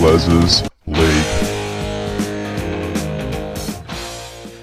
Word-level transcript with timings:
Les's 0.00 0.62
League. 0.86 1.48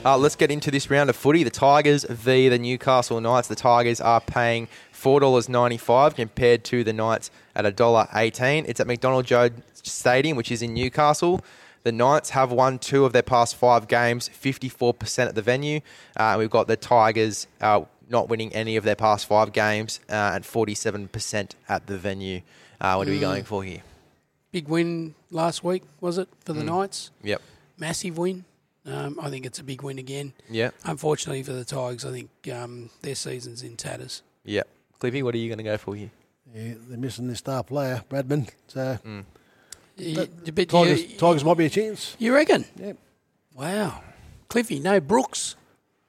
Uh, 0.06 0.18
let's 0.18 0.36
get 0.36 0.50
into 0.50 0.72
this 0.72 0.90
round 0.90 1.10
of 1.10 1.16
footy. 1.16 1.44
The 1.44 1.50
Tigers 1.50 2.06
v 2.06 2.48
the 2.48 2.58
Newcastle 2.58 3.20
Knights. 3.20 3.50
The 3.50 3.56
Tigers 3.56 4.00
are 4.00 4.22
paying 4.22 4.70
four 4.94 5.20
dollars 5.20 5.50
ninety 5.50 5.76
five 5.78 6.16
compared 6.16 6.64
to 6.66 6.86
the 6.86 6.94
Knights 6.94 7.32
at 7.54 7.66
a 7.66 7.72
dollar 7.72 8.08
eighteen. 8.14 8.66
It's 8.68 8.80
at 8.80 8.88
McDonald 8.88 9.26
Jones 9.26 9.62
Stadium, 9.74 10.38
which 10.38 10.52
is 10.52 10.62
in 10.62 10.74
Newcastle. 10.74 11.42
The 11.84 11.92
Knights 11.92 12.30
have 12.30 12.54
won 12.54 12.80
two 12.80 13.04
of 13.04 13.12
their 13.12 13.22
past 13.22 13.58
five 13.58 13.90
games, 13.90 14.30
fifty 14.30 14.70
four 14.70 14.94
percent 14.94 15.28
at 15.28 15.36
the 15.36 15.42
venue. 15.42 15.82
Uh, 16.16 16.36
we've 16.40 16.50
got 16.50 16.68
the 16.68 16.78
Tigers 16.78 17.48
uh, 17.60 17.82
not 18.08 18.30
winning 18.30 18.54
any 18.54 18.78
of 18.78 18.86
their 18.86 18.96
past 18.96 19.26
five 19.26 19.52
games 19.52 20.00
uh, 20.08 20.14
at 20.14 20.46
forty 20.46 20.76
seven 20.76 21.10
percent 21.10 21.56
at 21.68 21.88
the 21.88 21.98
venue. 21.98 22.40
Uh, 22.80 22.96
what 22.96 23.08
are 23.08 23.12
we 23.12 23.20
going 23.20 23.44
for 23.44 23.66
here? 23.66 23.82
Big 24.56 24.70
win 24.70 25.16
last 25.32 25.66
week, 25.66 25.84
was 26.00 26.18
it, 26.18 26.30
for 26.46 26.54
the 26.54 26.62
Mm. 26.62 26.68
Knights? 26.68 27.12
Yep. 27.24 27.42
Massive 27.78 28.18
win. 28.18 28.46
Um, 28.86 29.20
I 29.22 29.30
think 29.30 29.46
it's 29.46 29.60
a 29.60 29.66
big 29.66 29.82
win 29.84 30.00
again. 30.00 30.32
Yeah. 30.50 30.70
Unfortunately 30.86 31.44
for 31.44 31.52
the 31.52 31.66
Tigers, 31.66 32.06
I 32.06 32.12
think 32.12 32.30
um, 32.54 32.90
their 33.02 33.16
season's 33.16 33.64
in 33.64 33.76
tatters. 33.76 34.22
Yeah. 34.46 34.62
Cliffy, 35.00 35.24
what 35.24 35.36
are 35.36 35.40
you 35.40 35.50
going 35.50 35.58
to 35.58 35.64
go 35.66 35.76
for 35.76 35.94
here? 35.94 36.10
Yeah, 36.56 36.76
they're 36.88 36.98
missing 36.98 37.28
their 37.28 37.36
star 37.36 37.66
player, 37.66 38.06
Bradman. 38.10 38.48
So 38.70 38.98
You, 39.98 40.26
but 40.54 40.70
Tigers, 40.70 41.04
you, 41.04 41.18
Tigers 41.18 41.44
might 41.44 41.58
be 41.58 41.66
a 41.66 41.70
chance. 41.70 42.16
you 42.18 42.34
reckon? 42.34 42.64
Yep. 42.78 42.96
Wow. 43.56 44.04
Cliffy, 44.48 44.80
no 44.80 45.02
Brooks. 45.02 45.58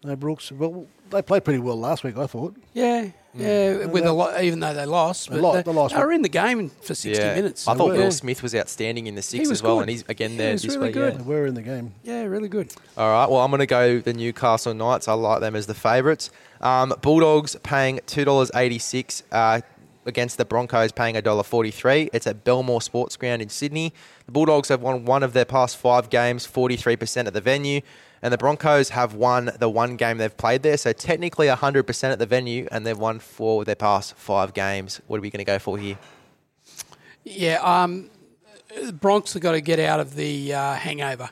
No 0.07 0.17
Brooks. 0.17 0.51
Well, 0.53 0.87
they 1.11 1.21
played 1.23 1.45
pretty 1.45 1.59
well 1.59 1.79
last 1.79 2.05
week, 2.05 2.17
I 2.17 2.27
thought. 2.27 2.55
Yeah, 2.73 3.09
yeah. 3.35 3.87
With 3.87 4.05
a 4.07 4.13
lot, 4.13 4.43
even 4.43 4.61
though 4.61 4.73
they 4.73 4.87
lost, 4.87 5.29
They 5.29 5.37
but 5.37 5.43
lo- 5.43 5.53
they, 5.55 5.63
they 5.63 5.73
lost, 5.73 5.95
they 5.95 6.01
were 6.01 6.13
in 6.13 6.23
the 6.23 6.29
game 6.29 6.69
for 6.71 6.95
sixty 6.95 7.23
minutes. 7.25 7.67
I 7.69 7.75
thought 7.75 7.93
yeah. 7.95 8.05
Will 8.05 8.13
Smith 8.13 8.43
was 8.43 8.55
outstanding 8.55 9.07
in 9.09 9.15
the 9.17 9.23
six 9.23 9.51
as 9.51 9.63
well, 9.63 9.77
good. 9.77 9.81
and 9.83 9.91
he's 9.91 10.05
again 10.09 10.33
Yeah, 10.33 10.37
there 10.39 10.47
he 10.49 10.53
was 10.55 10.63
this 10.63 10.75
really 10.77 10.87
week. 10.89 10.95
good. 10.95 11.13
yeah. 11.15 11.19
They 11.19 11.25
were 11.25 11.47
in 11.47 11.55
the 11.55 11.63
game. 11.63 11.93
Yeah, 12.05 12.23
really 12.23 12.49
good. 12.49 12.73
All 12.97 13.11
right. 13.11 13.29
Well, 13.29 13.41
I'm 13.41 13.51
going 13.51 13.59
to 13.61 13.67
go 13.67 13.99
the 14.01 14.13
Newcastle 14.15 14.75
Knights. 14.75 15.09
I 15.09 15.13
like 15.15 15.41
them 15.41 15.55
as 15.57 15.67
the 15.67 15.75
favourites. 15.75 16.31
Um, 16.61 16.95
Bulldogs 17.03 17.57
paying 17.63 18.01
two 18.07 18.25
dollars 18.25 18.51
eighty 18.55 18.79
six 18.79 19.23
uh, 19.33 19.61
against 20.07 20.39
the 20.39 20.45
Broncos, 20.45 20.93
paying 20.93 21.17
a 21.17 21.23
dollar 21.23 21.43
forty 21.43 21.71
three. 21.73 22.09
It's 22.13 22.27
at 22.27 22.45
Belmore 22.45 22.81
Sports 22.81 23.17
Ground 23.17 23.43
in 23.43 23.49
Sydney. 23.49 23.93
The 24.27 24.33
Bulldogs 24.33 24.69
have 24.69 24.81
won 24.83 25.05
one 25.05 25.23
of 25.23 25.33
their 25.33 25.45
past 25.45 25.77
five 25.77 26.11
games, 26.11 26.47
forty 26.47 26.77
three 26.77 26.97
percent 26.97 27.27
at 27.29 27.35
the 27.35 27.41
venue, 27.41 27.81
and 28.23 28.33
the 28.33 28.39
Broncos 28.39 28.91
have 28.91 29.15
won 29.15 29.51
the 29.59 29.69
one 29.69 29.97
game 29.97 30.19
they've 30.19 30.37
played 30.37 30.63
there. 30.63 30.77
So 30.77 30.93
technically 30.93 31.49
hundred 31.49 31.85
percent 31.85 32.13
at 32.13 32.19
the 32.19 32.27
venue, 32.27 32.67
and 32.71 32.87
they've 32.87 32.99
won 32.99 33.19
four 33.19 33.63
of 33.63 33.67
their 33.67 33.75
past 33.75 34.15
five 34.17 34.55
games. 34.55 35.01
What 35.07 35.19
are 35.19 35.21
we 35.21 35.31
going 35.31 35.39
to 35.39 35.45
go 35.45 35.59
for 35.59 35.79
here? 35.79 35.99
Yeah, 37.25 37.61
um, 37.63 38.11
the 38.85 38.93
Bronx 38.93 39.33
have 39.33 39.43
got 39.43 39.53
to 39.53 39.61
get 39.61 39.79
out 39.81 40.01
of 40.01 40.15
the 40.15 40.55
uh, 40.55 40.75
hangover, 40.75 41.31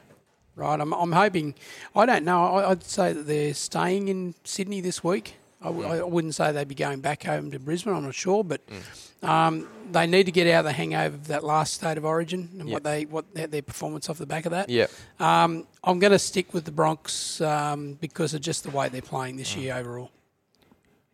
right? 0.57 0.81
I'm, 0.81 0.93
I'm 0.93 1.13
hoping. 1.13 1.55
I 1.95 2.07
don't 2.07 2.25
know. 2.25 2.47
I, 2.47 2.71
I'd 2.71 2.83
say 2.83 3.13
that 3.13 3.27
they're 3.27 3.55
staying 3.55 4.09
in 4.09 4.35
Sydney 4.45 4.81
this 4.81 5.05
week. 5.05 5.37
I, 5.65 5.69
w- 5.69 5.89
I 5.89 6.03
wouldn't 6.03 6.35
say 6.35 6.53
they'd 6.53 6.69
be 6.69 6.75
going 6.75 7.01
back 7.01 7.23
home 7.25 7.51
to 7.51 7.59
Brisbane. 7.59 7.95
I'm 7.95 8.05
not 8.05 8.15
sure, 8.15 8.45
but 8.45 8.61
um, 9.23 9.67
they 9.91 10.07
need 10.07 10.25
to 10.25 10.33
get 10.33 10.47
out 10.49 10.61
of 10.61 10.65
the 10.67 10.73
hangover 10.73 11.15
of 11.15 11.27
that 11.29 11.43
last 11.43 11.73
state 11.73 11.97
of 11.97 12.05
origin 12.05 12.51
and 12.61 12.69
what 12.69 12.85
they 12.85 13.07
what 13.07 13.33
their, 13.35 13.47
their 13.47 13.63
performance 13.63 14.11
off 14.11 14.19
the 14.19 14.27
back 14.27 14.45
of 14.45 14.53
that. 14.53 14.69
Yep. 14.69 14.91
Um, 15.19 15.67
I'm 15.83 15.99
going 15.99 16.13
to 16.13 16.19
stick 16.19 16.53
with 16.53 16.65
the 16.67 16.71
Bronx 16.73 17.41
um, 17.41 17.95
because 17.95 18.35
of 18.35 18.43
just 18.43 18.65
the 18.65 18.71
way 18.71 18.89
they're 18.91 19.01
playing 19.03 19.37
this 19.37 19.57
year 19.57 19.75
overall. 19.75 20.11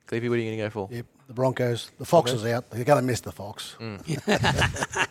Cliffy, 0.07 0.29
what 0.29 0.35
are 0.35 0.43
you 0.43 0.49
going 0.49 0.59
to 0.59 0.65
go 0.65 0.71
for? 0.71 0.89
Yep. 0.91 1.07
The 1.29 1.35
Broncos. 1.35 1.91
The 1.99 2.05
Fox 2.05 2.33
is 2.33 2.45
out. 2.45 2.69
They're 2.71 2.83
going 2.83 3.01
to 3.01 3.07
miss 3.07 3.21
the 3.21 3.31
Fox. 3.31 3.77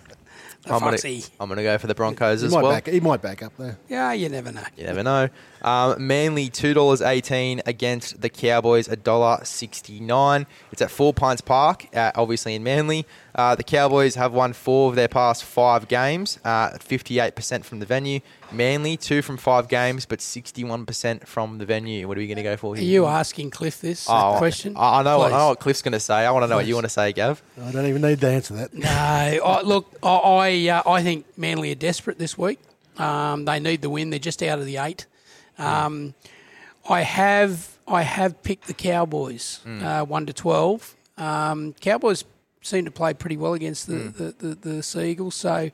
The 0.64 0.74
I'm 0.74 0.80
gonna, 0.82 0.98
I'm 1.40 1.48
going 1.48 1.58
to 1.58 1.64
go 1.64 1.78
for 1.78 1.88
the 1.88 1.96
Broncos 1.96 2.42
He 2.42 2.48
as 2.48 2.54
might, 2.54 2.64
well. 2.64 2.72
back, 2.74 2.88
he 2.88 3.00
might 3.00 3.22
back 3.22 3.42
up 3.42 3.56
there. 3.58 3.78
Yeah, 3.88 4.12
you 4.12 4.28
never 4.28 4.52
know. 4.52 4.64
You 4.76 4.84
never 4.86 5.04
know. 5.04 5.30
Um, 5.62 6.06
Manly 6.06 6.50
two 6.50 6.74
dollars 6.74 7.02
eighteen 7.02 7.62
against 7.66 8.22
the 8.22 8.30
Cowboys 8.30 8.88
a 8.88 8.96
dollar 8.96 9.44
sixty 9.44 10.00
nine. 10.00 10.48
It's 10.72 10.82
at 10.82 10.90
Four 10.92 11.14
Pines 11.14 11.42
Park, 11.42 11.88
uh, 11.96 12.12
obviously 12.16 12.56
in 12.56 12.64
Manly. 12.64 13.06
Uh, 13.36 13.56
the 13.56 13.64
Cowboys 13.64 14.16
have 14.16 14.34
won 14.34 14.54
four 14.54 14.90
of 14.90 14.96
their 14.96 15.08
past 15.08 15.44
five 15.44 15.88
games, 15.88 16.40
fifty 16.80 17.20
eight 17.20 17.36
percent 17.36 17.66
from 17.66 17.80
the 17.80 17.86
venue. 17.86 18.20
Manly 18.52 18.96
two 18.98 19.22
from 19.22 19.38
five 19.38 19.68
games, 19.68 20.06
but 20.06 20.22
sixty 20.22 20.64
one 20.64 20.86
percent 20.86 21.28
from 21.28 21.58
the 21.58 21.66
venue. 21.66 22.08
What 22.08 22.18
are 22.18 22.22
we 22.22 22.28
going 22.28 22.38
to 22.38 22.44
go 22.44 22.56
for 22.58 22.74
Here? 22.76 22.82
Are 22.82 22.86
here? 22.86 22.94
you 22.94 23.06
asking 23.06 23.50
Cliff 23.52 23.82
this 23.82 24.08
Oh, 24.10 24.36
question? 24.38 24.76
I 24.78 25.00
I 25.00 25.04
know. 25.04 25.22
I 25.22 25.30
know 25.30 25.50
what 25.50 25.60
Cliff's 25.60 25.82
going 25.82 25.92
to 25.94 26.00
say. 26.00 26.26
I 26.26 26.32
want 26.32 26.44
to 26.44 26.48
know 26.48 26.56
what 26.56 26.68
you 26.68 26.74
want 26.74 26.86
to 26.86 26.90
say, 26.90 27.12
Gav. 27.14 27.42
I 27.62 27.72
don't 27.72 27.86
even 27.86 28.02
need 28.02 28.22
to 28.22 28.28
answer 28.30 28.54
that. 28.56 28.74
No, 28.74 28.90
I, 28.90 29.62
look, 29.62 29.94
I 30.02 30.08
I, 30.10 30.49
uh, 30.70 30.84
I 30.86 31.04
think 31.04 31.26
Manly 31.38 31.72
are 31.72 31.76
desperate 31.76 32.18
this 32.18 32.38
week. 32.38 32.60
Um, 32.98 33.46
they 33.46 33.60
need 33.60 33.82
the 33.82 33.90
win. 33.90 34.10
They're 34.10 34.20
just 34.20 34.42
out 34.44 34.60
of 34.60 34.66
the 34.66 34.78
eight. 34.78 35.06
Um, 35.58 36.14
I 36.90 37.02
have 37.02 37.78
I 37.88 38.02
have 38.04 38.42
picked 38.44 38.68
the 38.68 38.74
Cowboys 38.74 39.60
uh, 39.66 40.06
one 40.06 40.26
to 40.26 40.34
twelve. 40.34 40.96
Um, 41.18 41.74
Cowboys 41.82 42.24
seem 42.62 42.86
to 42.86 42.92
play 42.92 43.14
pretty 43.14 43.38
well 43.38 43.54
against 43.54 43.88
the 43.88 43.94
the, 44.18 44.36
the, 44.38 44.56
the 44.56 44.84
Seagulls, 44.84 45.36
so 45.36 45.70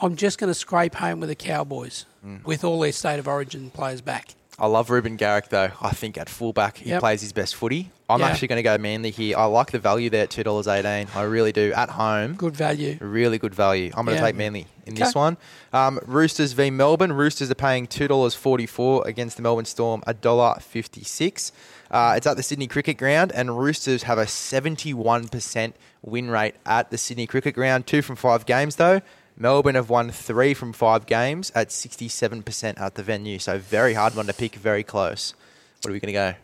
I'm 0.00 0.16
just 0.16 0.38
going 0.38 0.48
to 0.48 0.54
scrape 0.54 0.94
home 0.94 1.20
with 1.20 1.28
the 1.28 1.34
Cowboys 1.34 2.04
with 2.44 2.64
all 2.64 2.80
their 2.80 2.92
state 2.92 3.18
of 3.18 3.26
origin 3.28 3.70
players 3.70 4.00
back. 4.00 4.34
I 4.60 4.66
love 4.66 4.90
Reuben 4.90 5.16
Garrick 5.16 5.50
though. 5.50 5.70
I 5.80 5.90
think 5.90 6.18
at 6.18 6.28
fullback 6.28 6.78
he 6.78 6.90
Yep. 6.90 7.00
plays 7.00 7.20
his 7.20 7.32
best 7.32 7.54
footy. 7.54 7.90
I'm 8.10 8.20
Yeah. 8.20 8.28
actually 8.28 8.48
going 8.48 8.56
to 8.58 8.62
go 8.62 8.76
Manly 8.78 9.10
here. 9.10 9.36
I 9.36 9.44
like 9.44 9.70
the 9.70 9.78
value 9.78 10.10
there 10.10 10.22
at 10.24 10.30
two 10.30 10.42
dollars 10.42 10.66
eighteen. 10.66 11.06
I 11.14 11.22
really 11.22 11.52
do. 11.52 11.72
At 11.76 11.90
home, 11.90 12.34
Good 12.34 12.56
value. 12.56 12.96
really 13.00 13.38
good 13.38 13.54
value. 13.54 13.92
I'm 13.96 14.04
going 14.06 14.16
to 14.16 14.20
Yeah. 14.22 14.26
take 14.28 14.36
Manly 14.36 14.66
in 14.86 14.94
Okay. 14.94 15.04
this 15.04 15.14
one. 15.14 15.36
Um, 15.72 16.00
Roosters 16.06 16.52
v 16.54 16.70
Melbourne. 16.70 17.12
Roosters 17.12 17.50
are 17.50 17.54
paying 17.54 17.86
two 17.86 18.08
dollars 18.08 18.34
forty 18.34 18.66
four 18.66 19.06
against 19.06 19.36
the 19.36 19.42
Melbourne 19.42 19.64
Storm, 19.66 20.02
a 20.06 20.14
dollar 20.14 20.56
fifty 20.60 21.04
six. 21.04 21.52
Uh, 21.90 22.14
it's 22.16 22.26
at 22.26 22.36
the 22.36 22.42
Sydney 22.42 22.66
Cricket 22.66 22.98
Ground, 22.98 23.30
and 23.34 23.58
Roosters 23.58 24.02
have 24.04 24.18
a 24.18 24.26
seventy 24.26 24.92
one 24.92 25.28
percent 25.28 25.76
win 26.02 26.30
rate 26.30 26.54
at 26.66 26.90
the 26.90 26.98
Sydney 26.98 27.26
Cricket 27.26 27.54
Ground. 27.54 27.86
Two 27.86 28.02
from 28.02 28.16
five 28.16 28.44
games 28.46 28.76
though. 28.76 29.02
Melbourne 29.38 29.76
have 29.76 29.88
won 29.88 30.10
three 30.10 30.52
from 30.52 30.72
five 30.72 31.06
games 31.06 31.52
at 31.54 31.70
sixty 31.70 32.08
seven 32.08 32.42
percent 32.42 32.78
at 32.78 32.96
the 32.96 33.02
venue. 33.02 33.38
So 33.38 33.58
very 33.58 33.94
hard 33.94 34.16
one 34.16 34.26
to 34.26 34.34
pick. 34.34 34.56
Very 34.56 34.82
close. 34.82 35.34
What 35.82 35.90
are 35.90 35.92
we 35.92 36.00
going 36.00 36.12
to 36.12 36.12
go? 36.12 36.34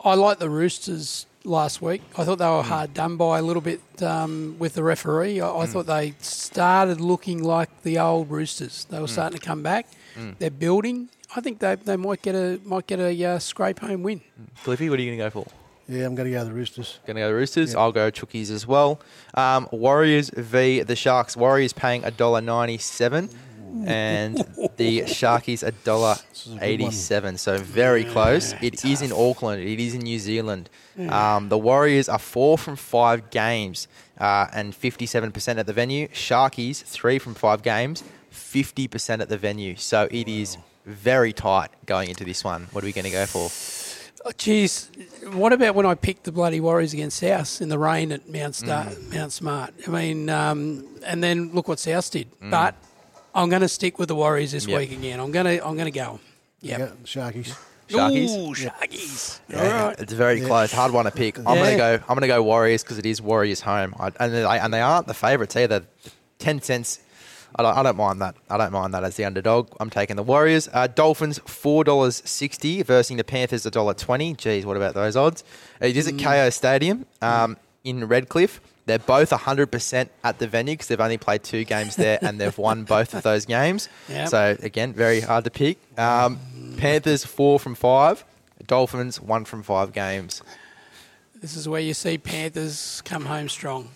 I 0.00 0.14
like 0.14 0.38
the 0.38 0.48
Roosters 0.48 1.26
last 1.44 1.82
week. 1.82 2.02
I 2.16 2.24
thought 2.24 2.38
they 2.38 2.46
were 2.46 2.62
hmm. 2.62 2.68
hard 2.68 2.94
done 2.94 3.16
by 3.16 3.38
a 3.38 3.42
little 3.42 3.62
bit 3.62 3.80
um, 4.02 4.56
with 4.58 4.74
the 4.74 4.82
referee. 4.82 5.40
I, 5.40 5.48
I 5.48 5.66
hmm. 5.66 5.72
thought 5.72 5.86
they 5.86 6.14
started 6.20 7.00
looking 7.00 7.42
like 7.42 7.82
the 7.82 7.98
old 7.98 8.30
Roosters. 8.30 8.86
They 8.86 8.98
were 8.98 9.06
hmm. 9.06 9.12
starting 9.12 9.38
to 9.38 9.44
come 9.44 9.62
back. 9.62 9.86
They're 10.38 10.50
building. 10.50 11.08
I 11.34 11.40
think 11.40 11.60
they, 11.60 11.74
they 11.76 11.96
might 11.96 12.20
get 12.20 12.34
a 12.34 12.60
might 12.64 12.86
get 12.86 13.00
a 13.00 13.24
uh, 13.24 13.38
scrape 13.38 13.78
home 13.78 14.02
win. 14.02 14.20
Cliffy, 14.62 14.90
what 14.90 14.98
are 14.98 15.02
you 15.02 15.16
going 15.16 15.18
to 15.18 15.24
go 15.24 15.30
for? 15.30 15.61
Yeah, 15.92 16.06
I'm 16.06 16.14
going 16.14 16.30
to 16.30 16.36
go 16.36 16.42
the 16.44 16.52
Roosters. 16.52 16.98
Going 17.06 17.16
to 17.16 17.22
go 17.22 17.28
the 17.28 17.34
Roosters. 17.34 17.74
I'll 17.74 17.92
go 17.92 18.10
Chookies 18.10 18.50
as 18.50 18.66
well. 18.66 18.98
Um, 19.34 19.68
Warriors 19.70 20.30
v 20.30 20.80
the 20.80 20.96
Sharks. 20.96 21.36
Warriors 21.36 21.74
paying 21.74 22.02
a 22.04 22.10
dollar 22.10 22.40
ninety-seven, 22.40 23.28
and 23.86 24.38
the 24.78 25.02
Sharkies 25.02 25.62
a 25.62 25.72
dollar 25.72 26.16
eighty-seven. 26.60 27.36
So 27.36 27.58
very 27.58 28.04
close. 28.04 28.54
It 28.62 28.84
is 28.86 29.02
in 29.02 29.12
Auckland. 29.12 29.62
It 29.62 29.80
is 29.80 29.94
in 29.94 30.00
New 30.00 30.18
Zealand. 30.18 30.70
Um, 31.08 31.50
the 31.50 31.58
Warriors 31.58 32.08
are 32.08 32.18
four 32.18 32.56
from 32.56 32.76
five 32.76 33.30
games 33.30 33.86
uh, 34.18 34.46
and 34.54 34.74
fifty-seven 34.74 35.30
percent 35.32 35.58
at 35.58 35.66
the 35.66 35.74
venue. 35.74 36.08
Sharkies 36.08 36.82
three 36.84 37.18
from 37.18 37.34
five 37.34 37.62
games, 37.62 38.02
fifty 38.30 38.88
percent 38.88 39.20
at 39.20 39.28
the 39.28 39.36
venue. 39.38 39.76
So 39.76 40.08
it 40.10 40.26
is 40.26 40.56
very 40.86 41.32
tight 41.32 41.70
going 41.86 42.08
into 42.08 42.24
this 42.24 42.42
one. 42.42 42.68
What 42.72 42.82
are 42.82 42.86
we 42.86 42.92
going 42.92 43.04
to 43.04 43.10
go 43.10 43.26
for? 43.26 43.50
Oh, 44.24 44.30
Jeez, 44.30 44.88
what 45.34 45.52
about 45.52 45.74
when 45.74 45.84
I 45.84 45.94
picked 45.94 46.24
the 46.24 46.32
bloody 46.32 46.60
Warriors 46.60 46.92
against 46.92 47.18
South 47.18 47.60
in 47.60 47.68
the 47.68 47.78
rain 47.78 48.12
at 48.12 48.28
Mount 48.28 48.54
Star, 48.54 48.86
Mount 49.12 49.32
Smart? 49.32 49.74
I 49.86 49.90
mean, 49.90 50.30
um, 50.30 50.86
and 51.04 51.22
then 51.24 51.50
look 51.52 51.66
what 51.66 51.80
South 51.80 52.08
did. 52.10 52.28
But 52.40 52.76
I'm 53.34 53.48
going 53.48 53.62
to 53.62 53.68
stick 53.68 53.98
with 53.98 54.08
the 54.08 54.14
Warriors 54.14 54.52
this 54.52 54.66
Yep. 54.66 54.78
week 54.78 54.92
again. 54.92 55.18
I'm 55.18 55.32
going 55.32 55.46
to 55.46 55.66
I'm 55.66 55.74
going 55.74 55.90
to 55.92 55.98
go. 55.98 56.20
Yeah. 56.60 56.78
Yeah. 56.78 56.88
Sharkies. 57.04 57.58
Sharkies? 57.88 58.30
Ooh, 58.38 58.54
Sharkies. 58.54 59.40
All 59.56 59.60
right. 59.88 59.98
It's 59.98 60.12
very 60.12 60.40
close. 60.40 60.70
Hard 60.72 60.92
one 60.92 61.04
to 61.06 61.10
pick. 61.10 61.38
I'm 61.40 61.44
Yeah. 61.56 61.64
gonna 61.64 61.76
go. 61.76 62.04
I'm 62.08 62.14
gonna 62.14 62.26
go 62.28 62.42
Warriors 62.42 62.82
because 62.84 62.96
it 62.98 63.04
is 63.04 63.20
Warriors 63.20 63.60
home, 63.60 63.94
I, 63.98 64.12
and 64.20 64.32
they, 64.32 64.44
and 64.44 64.72
they 64.72 64.80
aren't 64.80 65.08
the 65.08 65.14
favourites 65.14 65.56
either. 65.56 65.82
Ten 66.38 66.62
cents. 66.62 67.00
I 67.56 67.62
don't, 67.62 67.76
I 67.76 67.82
don't 67.82 67.96
mind 67.96 68.20
that. 68.22 68.34
I 68.48 68.56
don't 68.56 68.72
mind 68.72 68.94
that 68.94 69.04
as 69.04 69.16
the 69.16 69.24
underdog. 69.24 69.68
I'm 69.80 69.90
taking 69.90 70.16
the 70.16 70.22
Warriors. 70.22 70.68
Uh, 70.72 70.86
Dolphins 70.86 71.38
four 71.46 71.84
dollars 71.84 72.22
sixty 72.24 72.82
versus 72.82 73.16
the 73.16 73.24
Panthers 73.24 73.66
a 73.66 73.70
dollar 73.70 73.94
twenty. 73.94 74.34
Geez, 74.34 74.64
what 74.64 74.76
about 74.76 74.94
those 74.94 75.16
odds? 75.16 75.44
It 75.80 75.96
is 75.96 76.08
at 76.08 76.14
Kayo 76.14 76.52
Stadium 76.52 77.06
um, 77.20 77.56
in 77.84 78.06
Redcliffe. 78.06 78.60
They're 78.84 78.98
both 78.98 79.30
100% 79.30 80.08
at 80.24 80.38
the 80.40 80.48
venue 80.48 80.74
because 80.74 80.88
they've 80.88 81.00
only 81.00 81.16
played 81.16 81.44
two 81.44 81.62
games 81.64 81.94
there 81.94 82.18
and 82.20 82.40
they've 82.40 82.56
won 82.58 82.82
both 82.96 83.14
of 83.14 83.22
those 83.22 83.44
games. 83.44 83.88
Yep. 84.08 84.28
So, 84.28 84.56
again, 84.60 84.92
very 84.92 85.20
hard 85.20 85.44
to 85.44 85.50
pick. 85.50 85.78
Um, 85.96 86.40
Panthers, 86.78 87.24
four 87.24 87.60
from 87.60 87.76
five. 87.76 88.24
Dolphins, 88.66 89.20
one 89.20 89.44
from 89.44 89.62
five 89.62 89.92
games. 89.92 90.42
This 91.40 91.56
is 91.56 91.68
where 91.68 91.80
you 91.80 91.94
see 91.94 92.18
Panthers 92.18 93.02
come 93.04 93.26
home 93.26 93.48
strong 93.48 93.88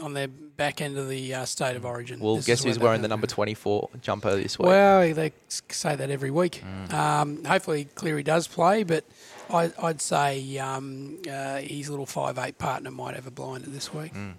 on 0.00 0.14
their 0.14 0.28
back 0.28 0.80
end 0.80 0.96
of 0.98 1.08
the 1.08 1.34
uh, 1.34 1.44
state 1.44 1.76
of 1.76 1.84
origin. 1.84 2.20
Well, 2.20 2.36
This 2.36 2.46
guess 2.46 2.64
who's 2.64 2.78
wearing 2.78 3.02
the 3.02 3.08
number 3.08 3.26
24 3.26 3.90
jumper 4.00 4.36
this 4.36 4.58
week? 4.58 4.68
Well, 4.68 5.14
they 5.14 5.32
say 5.48 5.96
that 5.96 6.10
every 6.10 6.30
week. 6.30 6.62
Mm. 6.88 6.92
Um, 6.92 7.44
hopefully, 7.44 7.86
Cleary 7.94 8.22
does 8.22 8.46
play, 8.46 8.82
but 8.82 9.04
I, 9.50 9.70
I'd 9.82 10.00
say 10.00 10.58
um, 10.58 11.18
uh, 11.30 11.56
his 11.56 11.90
little 11.90 12.06
five 12.06 12.38
eight 12.38 12.58
partner 12.58 12.90
might 12.90 13.14
have 13.14 13.26
a 13.26 13.30
blinder 13.30 13.70
this 13.70 13.92
week. 13.92 14.14
Mm. 14.14 14.34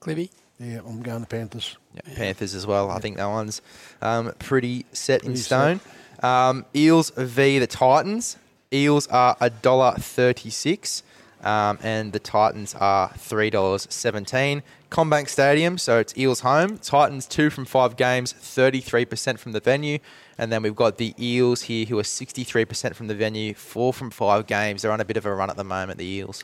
Cliffy? 0.00 0.30
Yeah, 0.58 0.80
I'm 0.86 1.02
going 1.02 1.22
to 1.22 1.26
Panthers. 1.26 1.76
Yeah, 1.94 2.14
Panthers 2.14 2.54
as 2.54 2.66
well. 2.66 2.90
I 2.90 3.00
think 3.00 3.16
that 3.16 3.26
one's 3.26 3.60
um, 4.00 4.32
pretty 4.38 4.86
set 4.92 5.22
in 5.22 5.28
Pretty 5.28 5.40
stone. 5.40 5.80
Um, 6.22 6.64
Eels 6.74 7.10
v 7.10 7.58
the 7.58 7.66
Titans. 7.66 8.36
Eels 8.72 9.06
are 9.08 9.36
a 9.40 9.50
dollar 9.50 9.94
thirty-six, 9.98 11.02
um, 11.44 11.78
and 11.82 12.12
the 12.12 12.18
Titans 12.18 12.74
are 12.74 13.10
three 13.16 13.50
dollars 13.50 13.86
seventeen. 13.90 14.62
CommBank 14.90 15.28
Stadium, 15.28 15.78
so 15.78 15.98
it's 15.98 16.16
Eels 16.16 16.40
home. 16.40 16.78
Titans 16.78 17.26
two 17.26 17.50
from 17.50 17.64
five 17.64 17.96
games, 17.96 18.32
thirty-three 18.32 19.04
percent 19.04 19.38
from 19.38 19.52
the 19.52 19.60
venue, 19.60 19.98
and 20.38 20.50
then 20.50 20.62
we've 20.62 20.76
got 20.76 20.98
the 20.98 21.14
Eels 21.18 21.62
here 21.62 21.84
who 21.86 21.98
are 21.98 22.04
sixty-three 22.04 22.64
percent 22.64 22.96
from 22.96 23.06
the 23.06 23.14
venue, 23.14 23.54
four 23.54 23.92
from 23.92 24.10
five 24.10 24.46
games. 24.46 24.82
They're 24.82 24.92
on 24.92 25.00
a 25.00 25.04
bit 25.04 25.16
of 25.16 25.26
a 25.26 25.34
run 25.34 25.50
at 25.50 25.56
the 25.56 25.64
moment. 25.64 25.98
The 25.98 26.06
Eels. 26.06 26.42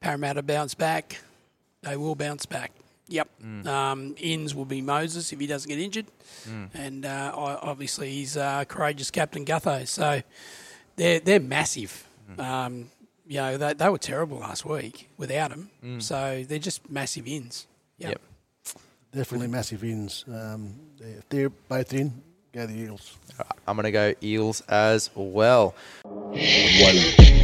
Parramatta 0.00 0.42
bounce 0.42 0.74
back. 0.74 1.20
They 1.82 1.96
will 1.96 2.14
bounce 2.14 2.46
back. 2.46 2.72
Yep. 3.08 3.28
Mm. 3.44 3.66
Um, 3.66 4.14
Inns 4.18 4.54
will 4.54 4.64
be 4.64 4.80
Moses 4.80 5.32
if 5.32 5.38
he 5.40 5.46
doesn't 5.46 5.68
get 5.68 5.78
injured. 5.78 6.06
Mm. 6.48 6.68
And 6.74 7.04
uh, 7.04 7.32
obviously 7.34 8.10
he's 8.10 8.36
uh, 8.36 8.64
courageous 8.64 9.10
captain 9.10 9.44
Gutho. 9.44 9.86
So 9.86 10.22
they're, 10.96 11.20
they're 11.20 11.40
massive. 11.40 12.06
Mm. 12.30 12.40
Um, 12.40 12.90
you 13.32 13.38
know, 13.38 13.56
they, 13.56 13.72
they 13.72 13.88
were 13.88 13.96
terrible 13.96 14.36
last 14.40 14.66
week 14.66 15.08
without 15.16 15.52
him. 15.52 15.70
Mm. 15.82 16.02
So 16.02 16.44
they're 16.46 16.58
just 16.58 16.90
massive 16.90 17.26
ins. 17.26 17.66
Yep. 17.96 18.10
Yep. 18.10 18.20
Definitely 19.14 19.48
massive 19.48 19.82
ins. 19.84 20.26
Um, 20.28 20.74
if 21.00 21.26
they're 21.30 21.48
both 21.48 21.94
in, 21.94 22.12
go 22.52 22.66
the 22.66 22.74
Eagles. 22.74 23.16
I'm 23.66 23.76
going 23.76 23.84
to 23.84 23.90
go 23.90 24.12
Eels 24.22 24.60
as 24.68 25.08
well. 25.14 25.74
One. 26.02 27.41